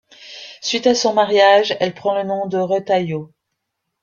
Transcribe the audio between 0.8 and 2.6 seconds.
à son mariage, elle prend le nom